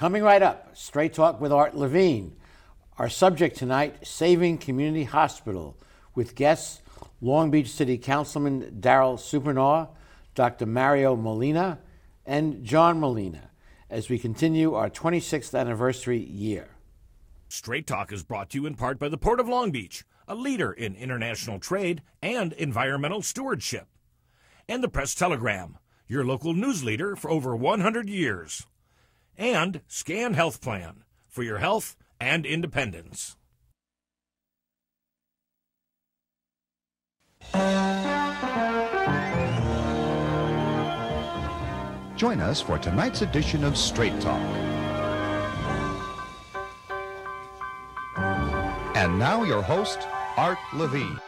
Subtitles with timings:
[0.00, 2.34] Coming right up, Straight Talk with Art Levine.
[2.96, 5.76] Our subject tonight, Saving Community Hospital,
[6.14, 6.80] with guests
[7.20, 9.90] Long Beach City Councilman Daryl Supernaw,
[10.34, 10.64] Dr.
[10.64, 11.80] Mario Molina,
[12.24, 13.50] and John Molina,
[13.90, 16.70] as we continue our 26th anniversary year.
[17.50, 20.34] Straight Talk is brought to you in part by the Port of Long Beach, a
[20.34, 23.86] leader in international trade and environmental stewardship,
[24.66, 25.76] and the Press Telegram,
[26.08, 28.66] your local news leader for over 100 years,
[29.40, 33.38] and Scan Health Plan for your health and independence.
[42.16, 44.38] Join us for tonight's edition of Straight Talk.
[48.94, 51.18] And now, your host, Art Levine.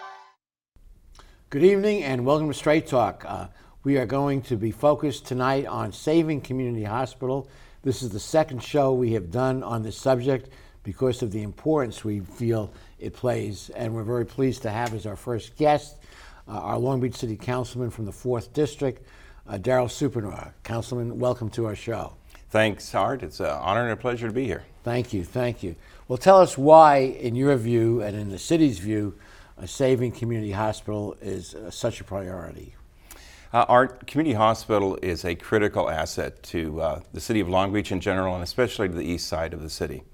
[1.48, 3.24] Good evening and welcome to Straight Talk.
[3.26, 3.46] Uh,
[3.84, 7.48] we are going to be focused tonight on Saving Community Hospital.
[7.82, 10.50] This is the second show we have done on this subject
[10.84, 15.04] because of the importance we feel it plays, and we're very pleased to have as
[15.04, 15.96] our first guest
[16.46, 19.04] uh, our Long Beach City Councilman from the 4th District,
[19.48, 20.52] uh, Daryl Supernaw.
[20.62, 22.14] Councilman, welcome to our show.
[22.50, 23.24] Thanks, Art.
[23.24, 24.62] It's an honor and a pleasure to be here.
[24.84, 25.74] Thank you, thank you.
[26.06, 29.14] Well, tell us why, in your view and in the city's view,
[29.58, 32.76] a saving community hospital is uh, such a priority.
[33.52, 37.92] Uh, our community hospital is a critical asset to uh, the city of Long Beach
[37.92, 40.04] in general, and especially to the east side of the city.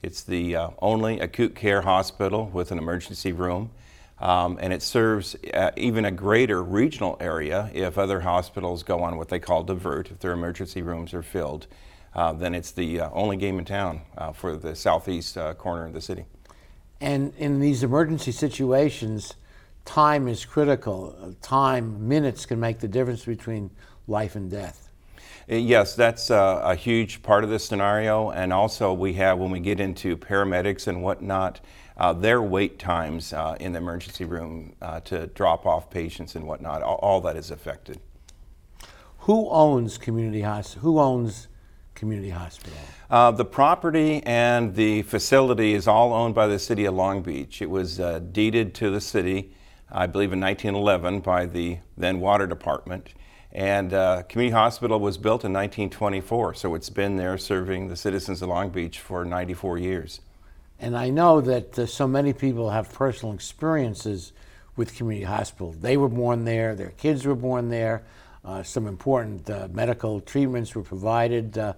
[0.00, 3.70] It's the uh, only acute care hospital with an emergency room.
[4.18, 9.18] Um, and it serves uh, even a greater regional area if other hospitals go on
[9.18, 11.66] what they call divert, if their emergency rooms are filled.
[12.14, 14.00] Uh, then it's the uh, only game in town
[14.32, 16.24] for the southeast corner of the city.
[16.98, 19.34] And in these emergency situations,
[19.86, 21.34] time is critical.
[21.40, 23.70] Time, minutes can make the difference between
[24.06, 24.90] life and death.
[25.50, 28.30] Uh, Yes, that's uh, a huge part of this scenario.
[28.30, 31.60] And also, we have, when we get into paramedics and whatnot,
[31.96, 36.46] uh, their wait times uh, in the emergency room uh, to drop off patients and
[36.46, 37.98] whatnot, all, all that is affected.
[39.20, 40.82] Who owns community hospital?
[40.82, 41.48] Who owns
[41.94, 42.78] community hospital?
[43.10, 47.62] Uh, the property and the facility is all owned by the city of Long Beach.
[47.62, 49.52] It was uh, deeded to the city,
[49.90, 53.14] I believe, in 1911 by the then water department.
[53.52, 58.42] And uh, Community Hospital was built in 1924, so it's been there serving the citizens
[58.42, 60.20] of Long Beach for 94 years.
[60.78, 64.32] And I know that uh, so many people have personal experiences
[64.76, 65.72] with community hospital.
[65.72, 68.04] They were born there, their kids were born there,
[68.44, 71.56] uh, some important uh, medical treatments were provided.
[71.56, 71.72] Uh,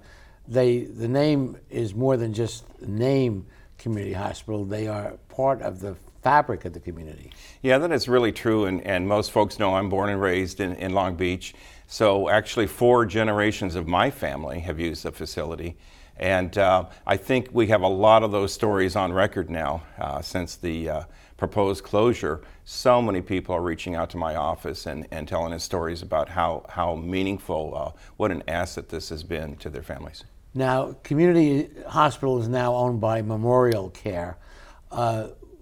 [0.48, 3.46] they, the name is more than just name
[3.78, 7.33] community hospital, they are part of the fabric of the community.
[7.62, 10.75] Yeah, that is really true, and, and most folks know I'm born and raised in,
[10.75, 11.55] in Long Beach.
[11.87, 15.77] So actually, four generations of my family have used the facility.
[16.19, 20.21] And uh, I think we have a lot of those stories on record now uh,
[20.21, 21.03] since the uh,
[21.37, 22.43] proposed closure.
[22.65, 26.29] So many people are reaching out to my office and, and telling us stories about
[26.29, 30.25] how, how meaningful, uh, what an asset this has been to their families.
[30.55, 34.39] Now, community hospital is now owned by Memorial Care.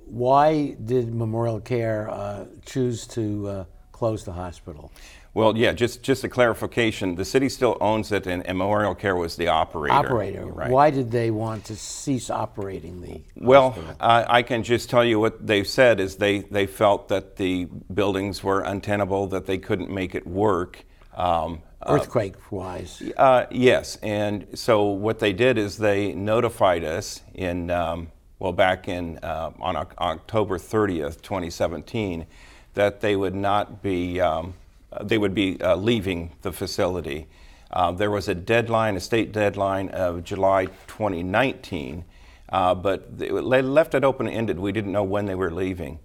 [0.07, 4.93] Uh, why did Memorial Care uh, choose to uh, close the hospital?
[5.35, 7.15] Well, yeah, just, just a clarification.
[7.15, 9.95] The city still owns it, and, and Memorial Care was the operator.
[9.95, 10.47] Operator.
[10.47, 10.71] Right.
[10.71, 13.21] Why did they want to cease operating the?
[13.37, 13.97] Well, hospital?
[14.01, 17.67] I, I can just tell you what they've said is they, they felt that the
[17.93, 20.87] buildings were untenable, that they couldn't make it work.
[21.15, 23.03] Um, earthquake wise.
[23.19, 28.89] uh, yes, and so what they did is they notified us in, um, well, back
[28.89, 32.27] in, uh, on Oc- October 30th, 2017,
[32.75, 34.55] that they would not be, um,
[35.03, 37.27] they would be uh, leaving the facility.
[37.71, 42.05] Uh, there was a deadline, a state deadline of July 2019,
[42.51, 44.59] uh, but they left it open-ended.
[44.59, 45.99] We didn't know when they were leaving.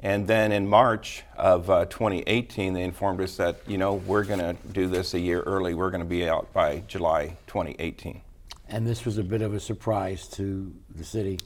[0.00, 4.40] And then in March of uh, 2018, they informed us that, you know, we're going
[4.40, 5.72] to do this a year early.
[5.72, 8.20] We're going to be out by July 2018.
[8.68, 11.38] And this was a bit of a surprise to the city.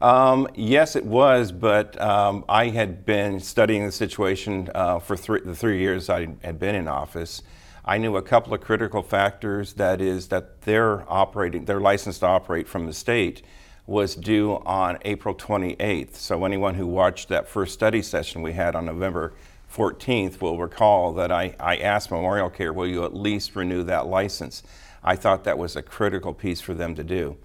[0.00, 5.40] Um, yes, it was, but um, I had been studying the situation uh, for three,
[5.44, 7.42] the three years I had been in office.
[7.84, 9.74] I knew a couple of critical factors.
[9.74, 13.42] That is, that their operating, their license to operate from the state
[13.86, 16.14] was due on April 28th.
[16.14, 19.34] So anyone who watched that first study session we had on November
[19.74, 24.06] 14th will recall that I, I asked Memorial Care, will you at least renew that
[24.06, 24.62] license?
[25.04, 27.36] I thought that was a critical piece for them to do.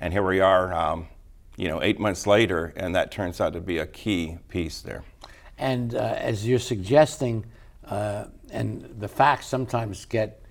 [0.00, 1.08] And here we are, um,
[1.56, 5.04] you know, eight months later, and that turns out to be a key piece there.
[5.58, 7.46] And uh, as you're suggesting,
[7.86, 10.42] uh, and the facts sometimes get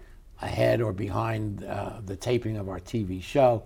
[0.42, 3.64] ahead or behind uh, the taping of our TV show,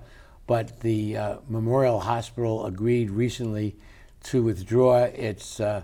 [0.47, 3.75] but the uh, Memorial Hospital agreed recently
[4.23, 5.83] to withdraw its uh,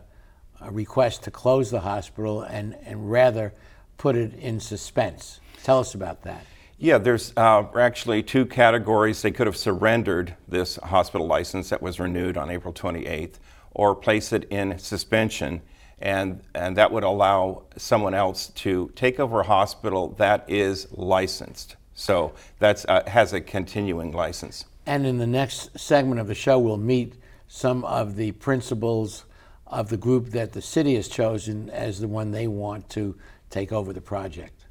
[0.69, 3.53] request to close the hospital and, and rather
[3.97, 5.39] put it in suspense.
[5.63, 6.45] Tell us about that.
[6.83, 9.21] Yeah, there's uh, actually two categories.
[9.21, 13.35] They could have surrendered this hospital license that was renewed on April 28th
[13.71, 15.61] or place it in suspension,
[15.99, 21.77] and, and that would allow someone else to take over a hospital that is licensed.
[21.95, 24.65] So that uh, has a continuing license.
[24.85, 27.13] And in the next segment of the show, we'll meet
[27.47, 29.23] some of the principals
[29.67, 33.15] of the group that the city has chosen as the one they want to
[33.49, 34.62] take over the project.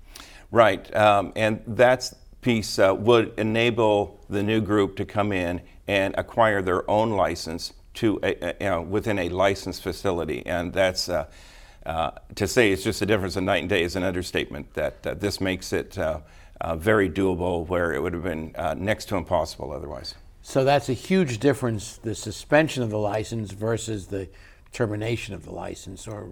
[0.53, 2.13] Right, um, and that
[2.43, 7.73] piece uh, would enable the new group to come in and acquire their own license
[7.95, 11.27] to a, a, you know, within a licensed facility, and that's uh,
[11.87, 14.75] uh, to say it's just a difference of night and day is an understatement.
[14.75, 16.21] That uh, this makes it uh,
[16.61, 20.15] uh, very doable, where it would have been next to impossible otherwise.
[20.43, 24.29] So that's a huge difference: the suspension of the license versus the
[24.73, 26.29] termination of the license, or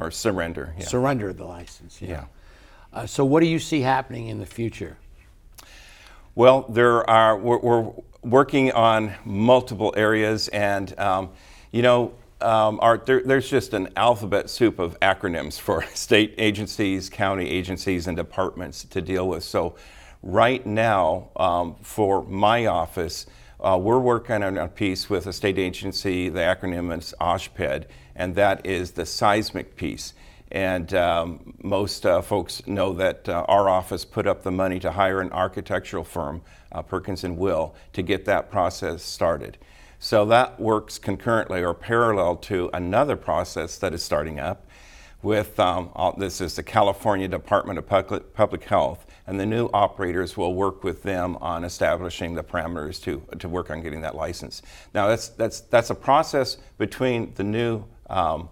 [0.00, 0.74] or surrender.
[0.78, 0.86] Yeah.
[0.86, 2.00] Surrender of the license.
[2.00, 2.08] Yeah.
[2.08, 2.24] yeah.
[2.98, 4.96] Uh, so, what do you see happening in the future?
[6.34, 7.92] Well, there are we're, we're
[8.24, 11.30] working on multiple areas, and um,
[11.70, 17.48] you know, um, there, there's just an alphabet soup of acronyms for state agencies, county
[17.48, 19.44] agencies, and departments to deal with.
[19.44, 19.76] So,
[20.24, 23.26] right now, um, for my office,
[23.60, 26.30] uh, we're working on a piece with a state agency.
[26.30, 27.84] The acronym is OSHPD,
[28.16, 30.14] and that is the seismic piece.
[30.50, 34.92] And um, most uh, folks know that uh, our office put up the money to
[34.92, 36.42] hire an architectural firm,
[36.72, 39.58] uh, Perkins and Will, to get that process started.
[39.98, 44.66] So that works concurrently or parallel to another process that is starting up
[45.22, 49.68] with um, all, this is the California Department of Public, Public Health, and the new
[49.74, 54.14] operators will work with them on establishing the parameters to, to work on getting that
[54.14, 54.62] license.
[54.94, 58.48] Now that's that's that's a process between the new um,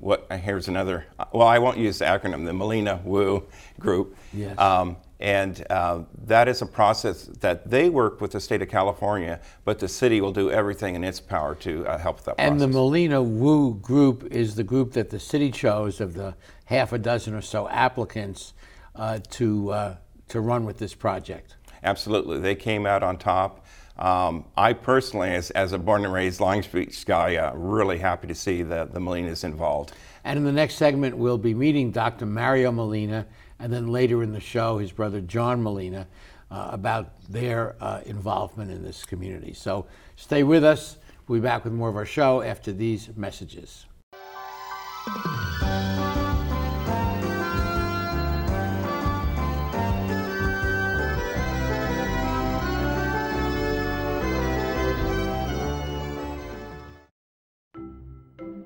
[0.00, 3.46] what here's another well i won't use the acronym the molina wu
[3.78, 4.58] group yes.
[4.58, 9.40] Um, and uh, that is a process that they work with the state of california
[9.64, 12.60] but the city will do everything in its power to uh, help that and process.
[12.60, 16.98] the molina wu group is the group that the city chose of the half a
[16.98, 18.54] dozen or so applicants
[18.96, 19.96] uh, to uh,
[20.28, 23.66] to run with this project absolutely they came out on top
[24.00, 28.26] um, I personally, as, as, a born and raised Long Beach guy, uh, really happy
[28.28, 29.92] to see that the Molinas involved.
[30.24, 32.24] And in the next segment, we'll be meeting Dr.
[32.24, 33.26] Mario Molina,
[33.58, 36.06] and then later in the show, his brother John Molina,
[36.50, 39.52] uh, about their uh, involvement in this community.
[39.52, 39.86] So
[40.16, 40.96] stay with us.
[41.28, 43.86] We'll be back with more of our show after these messages.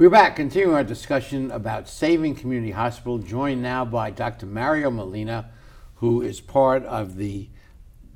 [0.00, 4.46] We're back, continuing our discussion about saving community hospital, joined now by Dr.
[4.46, 5.50] Mario Molina,
[5.96, 7.50] who is part of the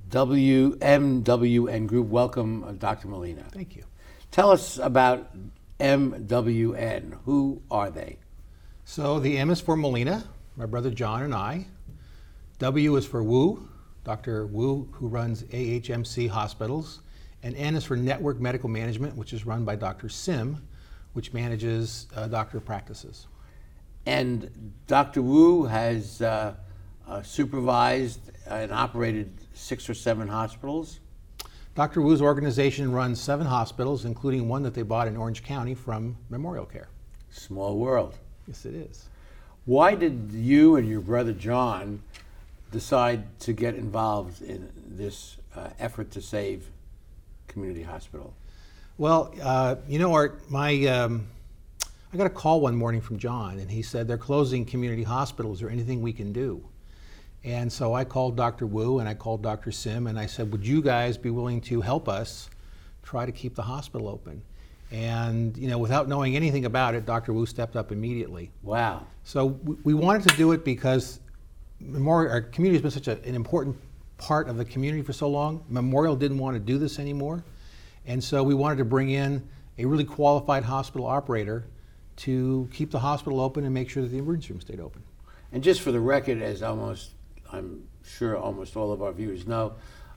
[0.09, 2.07] WMWN group.
[2.07, 3.09] Welcome, uh, Dr.
[3.09, 3.45] Molina.
[3.53, 3.85] Thank you.
[4.31, 5.37] Tell us about
[5.79, 7.19] MWN.
[7.27, 8.17] Who are they?
[8.87, 10.25] So the M is for Molina,
[10.57, 11.67] my brother John and I.
[12.61, 13.69] W is for Wu,
[14.05, 14.47] Dr.
[14.47, 17.01] Wu, who runs AHMC hospitals.
[17.43, 20.09] And N is for Network Medical Management, which is run by Dr.
[20.09, 20.67] Sim,
[21.15, 23.27] which manages uh, doctor practices.
[24.07, 25.23] And Dr.
[25.23, 26.55] Wu has uh,
[27.09, 31.01] uh, supervised and operated six or seven hospitals.
[31.75, 32.03] Dr.
[32.03, 36.67] Wu's organization runs seven hospitals, including one that they bought in Orange County from Memorial
[36.67, 36.89] Care.
[37.31, 38.17] Small world.
[38.47, 39.09] Yes, it is.
[39.65, 42.03] Why did you and your brother John
[42.71, 46.71] decide to get involved in this uh, effort to save
[47.49, 48.35] community hospital?
[48.97, 51.27] Well, uh, you know, Art, my um,
[52.13, 55.57] I got a call one morning from John, and he said they're closing community hospitals.
[55.57, 56.63] Is there anything we can do?
[57.43, 58.67] And so I called Dr.
[58.67, 59.73] Wu and I called Dr.
[59.73, 62.49] Sim, and I said, Would you guys be willing to help us
[63.03, 64.41] try to keep the hospital open?
[64.93, 67.33] And you know, without knowing anything about it, Dr.
[67.33, 68.53] Wu stepped up immediately.
[68.63, 69.09] Wow.
[69.25, 71.19] So we, we wanted to do it because
[71.81, 73.77] Memorial, our community has been such a, an important
[74.19, 75.65] part of the community for so long.
[75.69, 77.43] Memorial didn't want to do this anymore.
[78.07, 81.67] And so we wanted to bring in a really qualified hospital operator
[82.17, 85.03] to keep the hospital open and make sure that the emergency room stayed open.
[85.53, 87.13] And just for the record, as almost,
[87.53, 89.75] I'm sure almost all of our viewers know,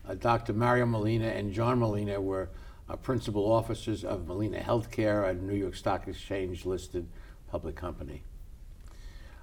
[0.08, 0.54] uh, Dr.
[0.54, 2.50] Mario Molina and John Molina were
[2.90, 7.08] uh, principal officers of Molina Healthcare, a New York Stock Exchange listed
[7.50, 8.24] public company.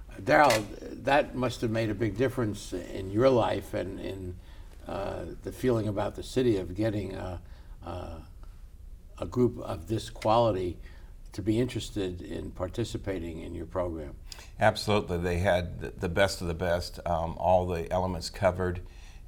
[0.09, 0.65] Uh, Daryl,
[1.03, 4.35] that must have made a big difference in your life and in
[4.87, 7.15] uh, the feeling about the city of getting
[9.19, 10.77] a group of this quality
[11.31, 14.13] to be interested in participating in your program.
[14.59, 15.17] Absolutely.
[15.17, 18.79] They had the- best of the best, um, all the elements covered.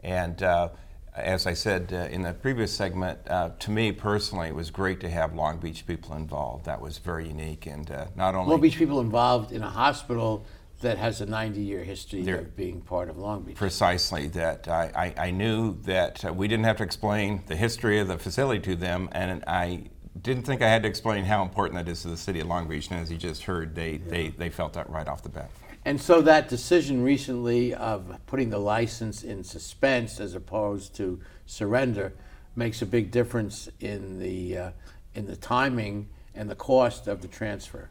[0.02, 0.70] And uh,
[1.14, 5.02] as I said uh, in the previous segment, uh, to me personally, it was great
[5.02, 6.66] to have Long Beach people involved.
[6.66, 7.66] That was very unique.
[7.66, 8.52] And uh, not only.
[8.52, 10.46] Long Beach people involved in a hospital
[10.82, 13.56] that has a 90 year history There- of being part of Long Beach.
[13.56, 18.00] Precisely, that I, I, I knew that uh, we didn't have to explain the history
[18.00, 19.90] of the facility to them, and I
[20.22, 22.68] didn't think I had to explain how important that is to the city of Long
[22.68, 22.90] Beach.
[22.90, 25.50] And as you just heard, they, they, they felt that right off the bat.
[25.86, 32.14] And so that decision recently of putting the license in suspense as opposed to surrender
[32.56, 34.72] makes a big difference in the, uh,
[35.16, 37.90] in the timing and the cost of the transfer.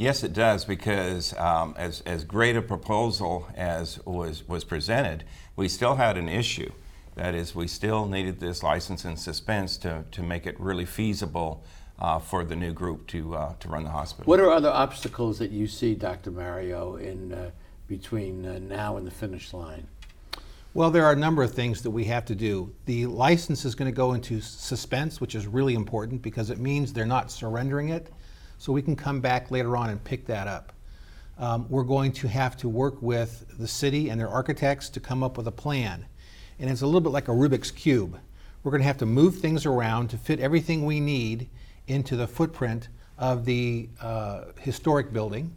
[0.00, 5.24] Yes, it does, because um, as, as great a proposal as was, was presented,
[5.56, 6.72] we still had an issue.
[7.16, 11.62] That is, we still needed this license in suspense to, to make it really feasible
[11.98, 14.24] uh, for the new group to, uh, to run the hospital.
[14.24, 16.30] What are other obstacles that you see, Dr.
[16.30, 17.50] Mario, in uh,
[17.86, 19.86] between uh, now and the finish line?
[20.72, 22.72] Well, there are a number of things that we have to do.
[22.86, 26.94] The license is going to go into suspense, which is really important because it means
[26.94, 28.10] they're not surrendering it.
[28.60, 30.74] So we can come back later on and pick that up.
[31.38, 35.22] Um, we're going to have to work with the city and their architects to come
[35.22, 36.04] up with a plan.
[36.58, 38.20] And it's a little bit like a Rubik's Cube.
[38.62, 41.48] We're going to have to move things around to fit everything we need
[41.86, 45.56] into the footprint of the uh, historic building.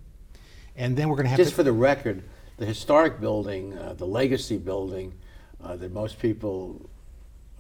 [0.78, 1.56] And then we're going to have Just to.
[1.58, 2.24] for the record,
[2.56, 5.14] the historic building, uh, the legacy building
[5.62, 6.90] uh, that most people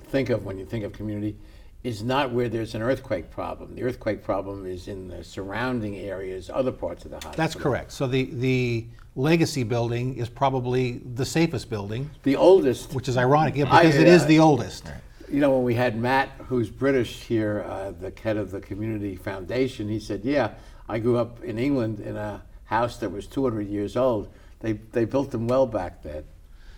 [0.05, 1.35] think of when you think of community,
[1.83, 3.75] is not where there's an earthquake problem.
[3.75, 7.37] The earthquake problem is in the surrounding areas, other parts of the hospital.
[7.37, 7.91] That's correct.
[7.91, 8.85] So the, the
[9.15, 13.97] legacy building is probably the safest building, The oldest, which is ironic yeah, I- because
[13.99, 14.85] it is uh, the oldest.
[15.29, 19.15] you know, when we had Matt, who's British here, uh, the head of the community
[19.17, 20.51] foundation, he said, "Yeah,
[20.87, 24.29] I grew up in England in a house that was 200 years old.
[24.61, 26.23] They, they built them well back then.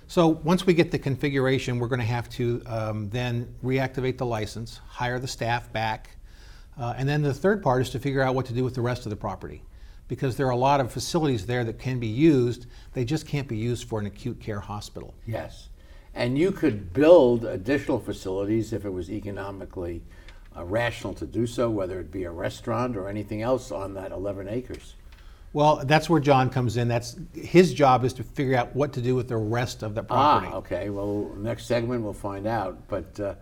[0.07, 4.25] So once we get the configuration, we're going to have to um, then reactivate the
[4.25, 6.12] license, hire the staff back,
[6.77, 8.81] uh, and then the third part is to figure out what to do with the
[8.81, 9.63] rest of the property.
[10.07, 13.47] Because there are a lot of facilities there that can be used, they just can't
[13.47, 15.15] be used for an acute care hospital.
[15.25, 15.69] Yes.
[16.13, 20.03] And you could build additional facilities if it was economically
[20.55, 24.12] uh, rational to do so, whether it be a restaurant or anything else on that
[24.12, 24.93] 11 acres.
[25.55, 26.89] Well, that's where John comes in.
[26.89, 30.03] That's his job is to figure out what to do with the rest of the
[30.03, 30.51] property.
[30.51, 30.89] Ah, okay.
[30.89, 32.77] Well, next segment we'll find out.
[32.89, 33.35] But uh,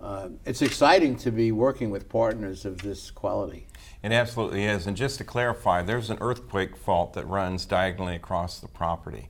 [0.00, 3.66] uh, it's exciting to be working with partners of this quality.
[4.04, 4.86] It absolutely is.
[4.86, 9.28] And just to clarify, there's an earthquake fault that runs diagonally across the property.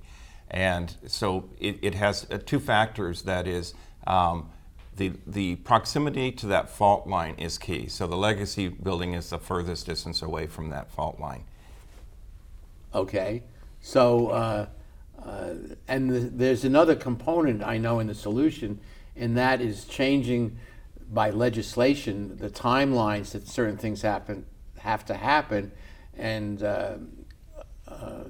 [0.50, 3.73] And so it, it has uh, two factors that is,
[4.06, 4.50] um,
[4.94, 7.88] the, the proximity to that fault line is key.
[7.88, 11.44] So the legacy building is the furthest distance away from that fault line.
[12.95, 13.42] Okay.
[13.80, 14.66] So, uh,
[15.25, 15.54] uh,
[15.87, 18.80] and the, there's another component I know in the solution,
[19.16, 20.59] and that is changing
[21.11, 24.45] by legislation the timelines that certain things happen
[24.78, 25.73] have to happen,
[26.16, 26.95] and uh,
[27.87, 28.25] uh,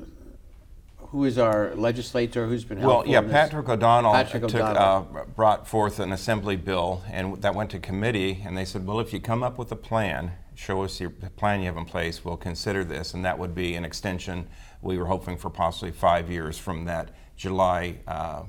[0.99, 3.01] who is our legislator who's been helpful?
[3.01, 3.21] Well, yeah?
[3.21, 5.17] Patrick O'Donnell, Patrick took, O'Donnell.
[5.17, 9.01] uh, brought forth an assembly bill, and that went to committee, and they said, well,
[9.01, 12.25] if you come up with a plan, show us your plan you have in place,
[12.25, 14.49] we'll consider this, and that would be an extension.
[14.83, 18.43] We were hoping for possibly five years from that July uh,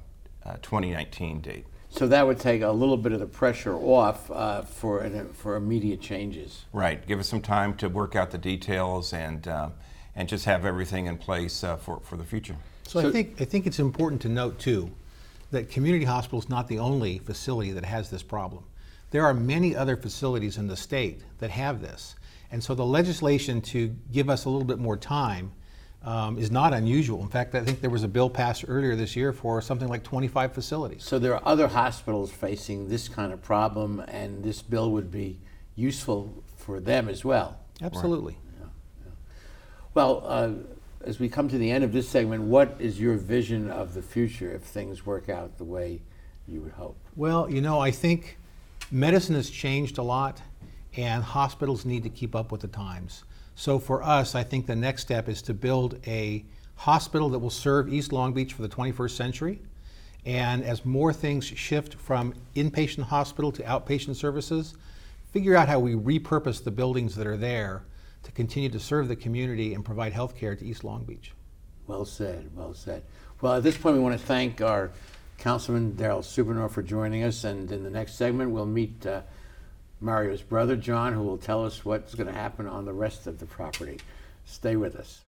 [0.43, 1.65] uh, 2019 date.
[1.89, 5.55] so that would take a little bit of the pressure off uh, for an, for
[5.55, 6.65] immediate changes.
[6.73, 7.05] Right.
[7.05, 9.69] Give us some time to work out the details and uh,
[10.15, 12.55] and just have everything in place uh, for for the future.
[12.87, 14.89] So, I think I think it's important to note too
[15.51, 18.63] that community hospital is not the only facility that has this problem.
[19.11, 22.15] There are many other facilities in the state that have this,
[22.51, 25.51] and so the legislation to give us a little bit more time
[26.03, 27.21] um, is not unusual.
[27.21, 30.03] In fact, I think there was a bill passed earlier this year for something like
[30.03, 31.03] 25 facilities.
[31.03, 35.39] So there are other hospitals facing this kind of problem, and this bill would be
[35.75, 37.57] useful for them as well.
[37.81, 38.37] Absolutely.
[39.93, 40.51] Well, uh,
[41.03, 44.01] as we come to the end of this segment, what is your vision of the
[44.01, 46.01] future if things work out the way
[46.47, 46.97] you would hope?
[47.15, 48.37] Well, you know, I think
[48.91, 50.41] medicine has changed a lot,
[50.95, 53.23] and hospitals need to keep up with the times.
[53.55, 57.49] So for us, I think the next step is to build a hospital that will
[57.49, 59.61] serve East Long Beach for the 21st century.
[60.25, 64.75] And as more things shift from inpatient hospital to outpatient services,
[65.31, 67.83] figure out how we repurpose the buildings that are there
[68.23, 71.33] to continue to serve the community and provide health care to East Long Beach.
[71.87, 73.03] Well said, well said.
[73.41, 74.91] Well, at this point, we want to thank our
[75.39, 79.21] Councilman Daryl Supernaw for joining us, and in the next segment, we'll meet uh,
[80.01, 83.39] Mario's brother, John, who will tell us what's going to happen on the rest of
[83.39, 83.99] the property.
[84.45, 85.21] Stay with us.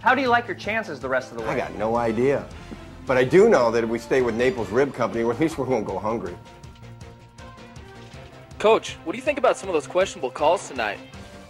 [0.00, 1.50] How do you like your chances the rest of the way?
[1.50, 2.46] I got no idea.
[3.06, 5.64] But I do know that if we stay with Naples Rib Company, at least we
[5.64, 6.34] won't go hungry.
[8.58, 10.98] Coach, what do you think about some of those questionable calls tonight?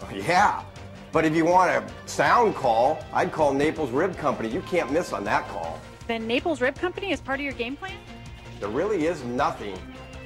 [0.03, 0.65] Oh, yeah.
[1.13, 4.49] But if you want a sound call, I'd call Naples Rib Company.
[4.49, 5.79] You can't miss on that call.
[6.09, 7.97] Then Naples Rib Company is part of your game plan?
[8.59, 9.79] There really is nothing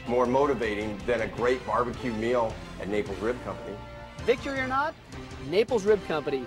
[0.06, 3.76] more motivating than a great barbecue meal at Naples Rib Company.
[4.24, 4.94] Victory or not,
[5.50, 6.46] Naples Rib Company,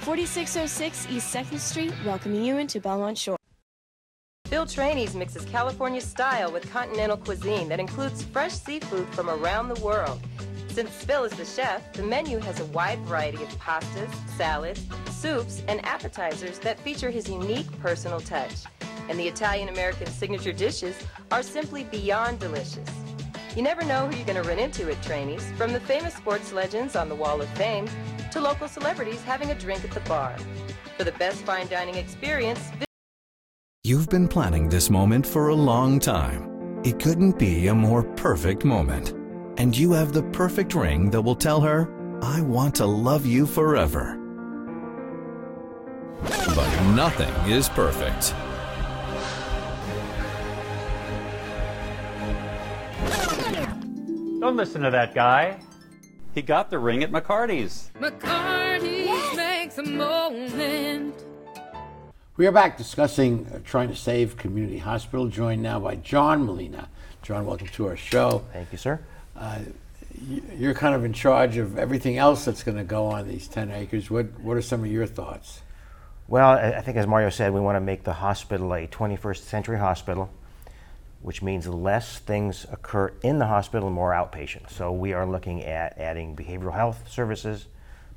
[0.00, 3.36] 4606 East 2nd Street, welcoming you into Belmont Shore.
[4.48, 9.78] Bill Trani's mixes California style with continental cuisine that includes fresh seafood from around the
[9.82, 10.18] world.
[10.68, 15.62] Since Bill is the chef, the menu has a wide variety of pastas, salads, soups,
[15.68, 18.54] and appetizers that feature his unique personal touch.
[19.10, 20.96] And the Italian American signature dishes
[21.30, 22.88] are simply beyond delicious.
[23.54, 26.52] You never know who you're going to run into at Trani's, from the famous sports
[26.54, 27.86] legends on the Wall of Fame
[28.32, 30.36] to local celebrities having a drink at the bar.
[30.96, 32.70] For the best fine dining experience,
[33.82, 36.80] You've been planning this moment for a long time.
[36.84, 39.14] It couldn't be a more perfect moment.
[39.58, 41.88] And you have the perfect ring that will tell her,
[42.22, 44.18] I want to love you forever.
[46.22, 48.34] But nothing is perfect.
[54.40, 55.58] Don't listen to that guy.
[56.32, 57.90] He got the ring at McCarty's.
[57.98, 61.24] McCarty's makes a moment.
[62.36, 66.88] We are back discussing uh, trying to save community hospital, joined now by John Molina.
[67.22, 68.44] John, welcome to our show.
[68.52, 69.00] Thank you, sir.
[69.36, 69.58] Uh,
[70.56, 73.72] you're kind of in charge of everything else that's going to go on these 10
[73.72, 74.08] acres.
[74.08, 75.62] What, what are some of your thoughts?
[76.28, 79.38] Well, I I think as Mario said, we want to make the hospital a 21st
[79.38, 80.30] century hospital,
[81.22, 84.70] which means less things occur in the hospital, and more outpatient.
[84.70, 87.66] So we are looking at adding behavioral health services,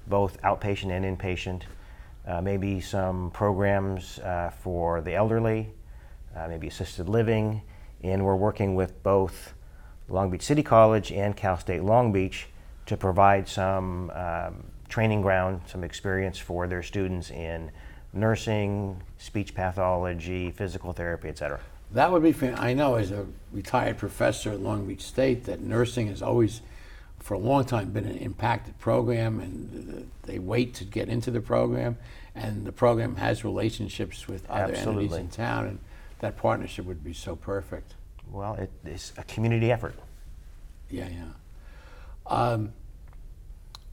[0.07, 1.63] both outpatient and inpatient,
[2.25, 5.69] uh, maybe some programs uh, for the elderly,
[6.35, 7.61] uh, maybe assisted living,
[8.03, 9.53] and we're working with both
[10.09, 12.47] Long Beach City College and Cal State Long Beach
[12.85, 17.71] to provide some um, training ground, some experience for their students in
[18.13, 21.59] nursing, speech pathology, physical therapy, et cetera.
[21.93, 25.61] That would be, fan- I know as a retired professor at Long Beach State that
[25.61, 26.61] nursing has always,
[27.19, 31.29] for a long time, been an impacted program and uh, they wait to get into
[31.29, 31.97] the program.
[32.35, 35.19] And the program has relationships with other entities Absolutely.
[35.19, 35.79] in town, and
[36.19, 37.93] that partnership would be so perfect.
[38.31, 39.93] Well, it is a community effort.
[40.89, 41.25] Yeah, yeah.
[42.25, 42.73] Um,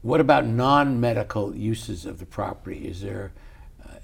[0.01, 2.87] what about non-medical uses of the property?
[2.87, 3.31] Is there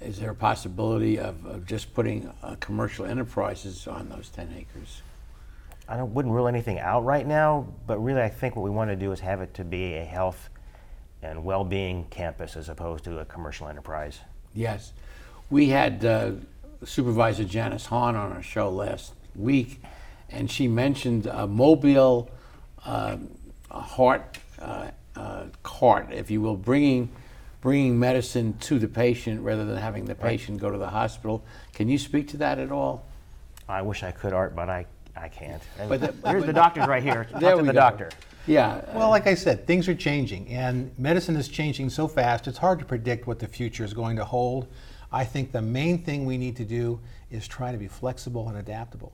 [0.00, 5.02] is there a possibility of, of just putting uh, commercial enterprises on those ten acres?
[5.88, 8.90] I don't, wouldn't rule anything out right now, but really I think what we want
[8.90, 10.50] to do is have it to be a health
[11.22, 14.20] and well-being campus as opposed to a commercial enterprise.
[14.54, 14.92] Yes,
[15.50, 16.32] we had uh,
[16.84, 19.82] Supervisor Janice Hahn on our show last week,
[20.30, 22.30] and she mentioned a mobile
[22.84, 23.30] um,
[23.70, 27.10] a heart uh, uh, cart, if you will, bringing
[27.60, 31.44] bringing medicine to the patient rather than having the patient go to the hospital.
[31.74, 33.04] Can you speak to that at all?
[33.68, 35.62] I wish I could, Art, but I, I can't.
[35.88, 37.24] But the- Here's the doctors right here.
[37.30, 37.80] Talk There to we the go.
[37.80, 38.10] doctor.
[38.46, 38.82] Yeah.
[38.94, 42.78] Well, like I said, things are changing, and medicine is changing so fast, it's hard
[42.78, 44.68] to predict what the future is going to hold.
[45.12, 48.56] I think the main thing we need to do is try to be flexible and
[48.56, 49.12] adaptable.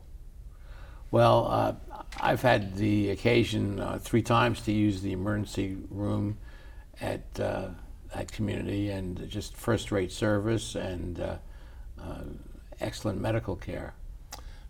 [1.11, 1.75] Well, uh,
[2.21, 6.37] I've had the occasion uh, three times to use the emergency room
[7.01, 7.69] at uh,
[8.15, 11.37] at community, and just first-rate service and uh,
[12.01, 12.23] uh,
[12.81, 13.95] excellent medical care.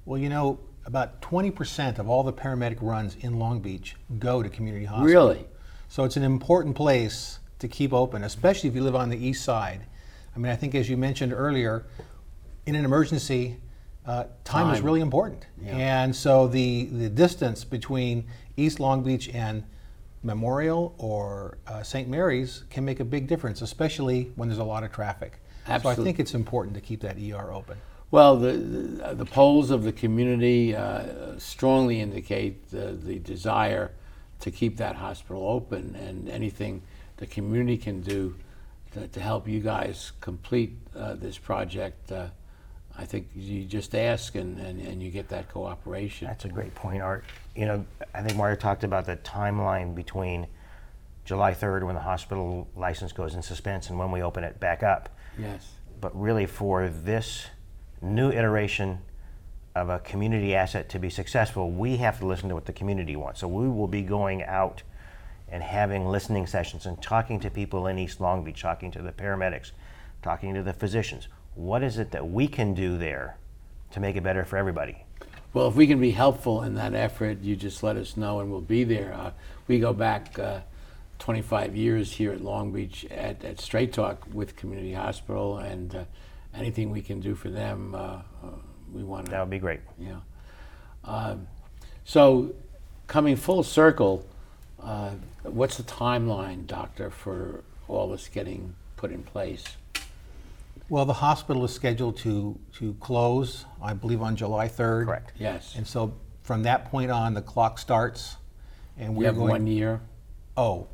[0.04, 4.48] Well, you know, about 20% of all the paramedic runs in Long Beach go to
[4.48, 5.07] community hospital.
[5.07, 5.44] Really?
[5.88, 9.44] So it's an important place to keep open, especially if you live on the east
[9.44, 9.87] side.
[10.35, 11.87] I mean, I think as you mentioned earlier,
[12.66, 13.59] in an emergency,
[14.07, 15.46] uh, time, is really important.
[15.62, 15.76] Yeah.
[15.76, 18.26] And so the, the distance between
[18.57, 19.64] East Long Beach and
[20.24, 22.08] Memorial or uh, St.
[22.08, 25.40] Mary's can make a big difference, especially when there's a lot of traffic.
[25.96, 27.78] So I think it's important to keep that ER open.
[28.10, 33.92] Well, the, the, the polls of the community uh, strongly indicate the, the desire
[34.40, 36.82] to keep that hospital open, and anything
[37.16, 38.37] the community can do
[38.92, 42.28] to, to help you guys complete uh, this project, uh,
[42.96, 46.28] I think you just ask and, and, and you get that cooperation.
[46.28, 47.24] That's a great point, Art.
[47.57, 50.46] You know, I think Mario talked about the timeline between
[51.24, 54.83] July 3rd, when the hospital license goes in suspense, and when we open it back
[54.83, 55.09] up.
[55.38, 55.72] Yes.
[56.00, 57.46] But really, for this
[58.02, 58.98] new iteration
[59.74, 63.16] of a community asset to be successful, we have to listen to what the community
[63.16, 63.40] wants.
[63.40, 64.83] So we will be going out
[65.48, 69.12] and having listening sessions and talking to people in East Long Beach, talking to the
[69.12, 69.72] paramedics,
[70.22, 71.28] talking to the physicians.
[71.55, 73.38] What is it that we can do there
[73.93, 75.05] to make it better for everybody?
[75.53, 78.51] Well, if we can be helpful in that effort, you just let us know and
[78.51, 79.14] we'll be there.
[79.14, 79.31] Uh,
[79.69, 80.61] we go back uh,
[81.21, 86.05] 25 years here at Long Beach at, at Straight Talk with Community Hospital, and uh,
[86.55, 88.23] anything we can do for them, uh, uh,
[88.93, 89.31] we want to.
[89.31, 89.81] That would be great.
[89.99, 90.17] Yeah.
[91.05, 91.47] Um,
[92.05, 92.55] so,
[93.07, 94.27] coming full circle,
[94.83, 95.11] uh,
[95.45, 99.64] what's the timeline, Doctor, for all this getting put in place?
[100.88, 105.07] Well, the hospital is scheduled to, to close, I believe, on July 3rd.
[105.07, 105.33] Correct.
[105.38, 105.75] Yes.
[105.77, 108.37] And so from that point on, the clock starts,
[108.99, 109.49] and You we're have going.
[109.49, 110.01] one year?
[110.57, 110.87] Oh,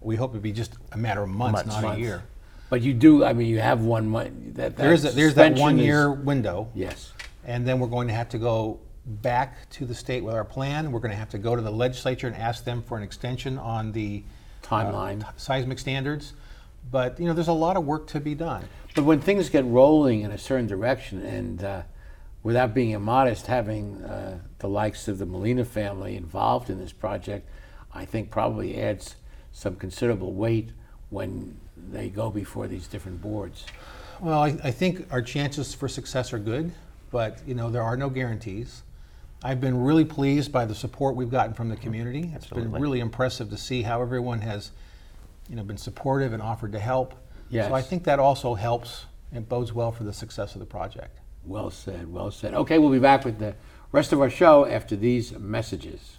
[0.00, 1.74] we hope it'd be just a matter of months, Months.
[1.74, 1.98] not Months.
[1.98, 2.22] a year.
[2.70, 4.54] But you do, I mean, you have one month.
[4.54, 6.68] That, There's, that a- there's that suspension one is- year window.
[6.74, 7.12] Yes.
[7.44, 10.90] And then we're going to have to go back to the state with our plan.
[10.90, 13.58] We're going to have to go to the legislature and ask them for an extension
[13.58, 14.22] on the
[14.64, 15.20] uh, Timeline.
[15.20, 16.32] t- seismic standards.
[16.90, 18.64] But, you know, there's a lot of work to be done.
[18.94, 21.82] But when things get rolling in a certain direction, and uh,
[22.44, 27.48] without being immodest, having uh, the likes of the Molina family involved in this project,
[27.92, 29.16] I think probably adds
[29.52, 30.70] some considerable weight
[31.10, 31.58] when
[31.90, 33.66] they go before these different boards.
[34.20, 36.72] Well, I, I think our chances for success are good,
[37.10, 38.82] but you know there are no guarantees.
[39.42, 42.32] I've been really pleased by the support we've gotten from the community.
[42.34, 44.70] It's been really impressive to see how everyone has,
[45.50, 47.14] you know, been supportive and offered to help.
[47.50, 47.68] Yes.
[47.68, 51.18] So I think that also helps and bodes well for the success of the project.
[51.44, 52.54] Well said, well said.
[52.54, 53.54] Okay, we'll be back with the
[53.92, 56.18] rest of our show after these messages.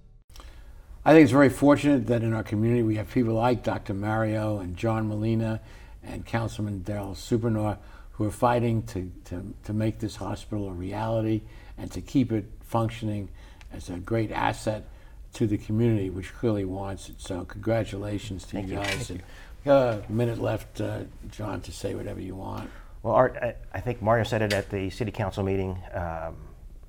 [1.03, 3.95] I think it's very fortunate that in our community we have people like Dr.
[3.95, 5.59] Mario and John Molina
[6.03, 7.77] and Councilman Daryl Supernaw
[8.11, 11.41] who are fighting to, to, to make this hospital a reality
[11.75, 13.29] and to keep it functioning
[13.73, 14.87] as a great asset
[15.33, 17.19] to the community, which clearly wants it.
[17.19, 18.79] So congratulations to Thank you you.
[18.79, 19.07] guys.
[19.07, 19.23] Thank and
[19.65, 20.99] we got a minute left, uh,
[21.31, 22.69] John, to say whatever you want.
[23.01, 25.79] Well, Art, I, I think Mario said it at the city council meeting.
[25.93, 26.35] Um,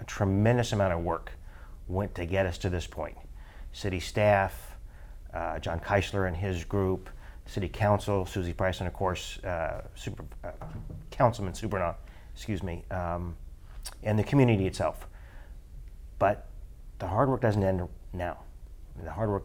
[0.01, 1.33] a tremendous amount of work
[1.89, 3.17] went to get us to this point.
[3.73, 4.77] City staff,
[5.33, 7.09] uh, John Keisler and his group,
[7.47, 10.51] city council, Suzie Price, and of course, uh, Super, uh,
[11.11, 11.95] Councilman Supernaw,
[12.35, 13.35] excuse me, um,
[14.03, 15.09] and the community itself.
[16.19, 16.47] But
[16.99, 18.39] the hard work doesn't end now.
[19.03, 19.45] The hard work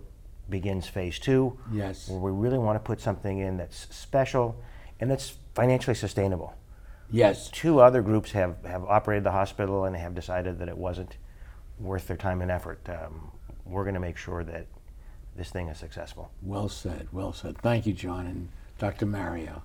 [0.49, 2.07] begins phase two, Yes.
[2.09, 4.61] where we really want to put something in that's special
[4.99, 6.53] and that's financially sustainable.
[7.09, 7.49] Yes.
[7.49, 11.17] Two other groups have, have operated the hospital and have decided that it wasn't
[11.79, 12.87] worth their time and effort.
[12.89, 13.31] Um,
[13.69, 14.65] we're going to make sure that
[15.35, 16.31] this thing is successful.
[16.41, 17.57] Well said, well said.
[17.59, 18.49] Thank you, John and
[18.79, 19.05] Dr.
[19.05, 19.61] Mario.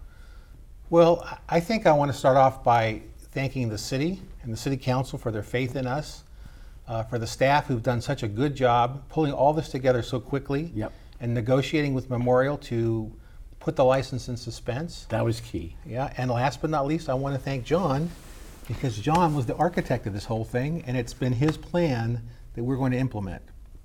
[0.91, 4.77] Well, I think I want to start off by thanking the city and the city
[4.77, 6.25] council for their faith in us,
[6.87, 10.21] uh, for the staff who've done such a good job pulling all this together so
[10.21, 10.93] quickly, Yep.
[11.21, 13.11] and negotiating with Memorial to
[13.61, 15.07] put the license in suspense.
[15.09, 15.77] That was key.
[15.87, 18.11] Yeah, and last but not least, I want to thank John
[18.69, 22.21] because John was the architect of this whole thing, and it's been his plan
[22.55, 23.41] that we're going to implement.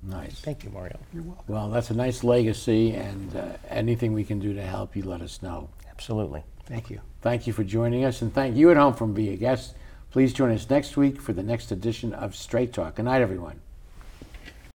[0.08, 0.40] Nice.
[0.40, 0.98] Thank you, Mario.
[1.14, 1.46] You're welcome.
[1.48, 5.22] Well, that's a nice legacy, and uh, anything we can do to help you, let
[5.22, 5.70] us know.
[5.90, 6.44] Absolutely.
[6.66, 7.02] Thank you.
[7.22, 9.76] Thank you for joining us, and thank you at home for being a guest.
[10.12, 12.96] Please join us next week for the next edition of Straight Talk.
[12.96, 13.60] Good night, everyone.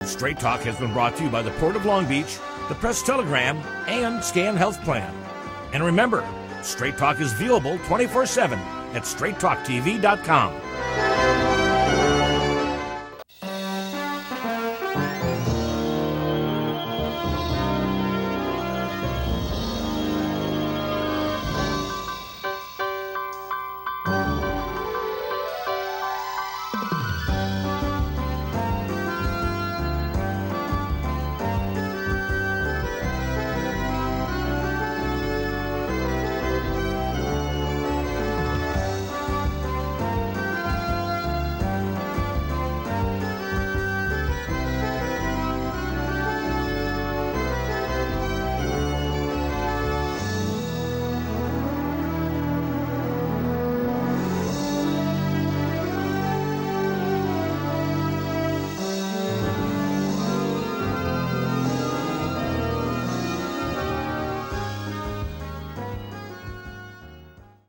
[0.04, 3.02] Straight Talk has been brought to you by the Port of Long Beach, the Press
[3.02, 5.14] Telegram, and Scan Health Plan.
[5.72, 6.26] And remember,
[6.62, 10.52] Straight Talk is viewable 24 7 at straighttalktv.com.